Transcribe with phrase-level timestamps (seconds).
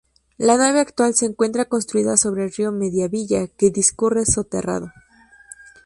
[0.39, 4.91] La nave actual se encuentra construida sobre el río Mediavilla, que discurre soterrado.